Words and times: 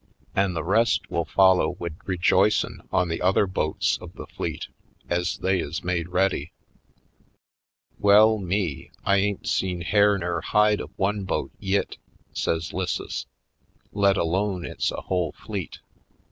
"An' 0.35 0.53
the 0.55 0.63
rest 0.63 1.11
will 1.11 1.25
follow 1.25 1.75
wid 1.77 1.95
rejoicin' 2.07 2.79
on 2.91 3.07
the 3.07 3.21
other 3.21 3.45
boats 3.45 3.99
of 4.01 4.13
the 4.15 4.25
fleet, 4.25 4.67
ez 5.11 5.37
they 5.37 5.59
is 5.59 5.83
made 5.83 6.09
ready." 6.09 6.51
"Well, 7.99 8.39
me, 8.39 8.89
I 9.05 9.17
ain't 9.17 9.45
seen 9.47 9.81
hair 9.81 10.17
nur 10.17 10.41
hide 10.41 10.79
of 10.81 10.89
one 10.97 11.25
boat 11.25 11.51
yit," 11.59 11.97
says 12.33 12.73
'Lisses, 12.73 13.27
"let 13.91 14.17
alone 14.17 14.65
it's 14.65 14.89
a 14.89 15.01
whole 15.01 15.33
fleet." 15.33 15.77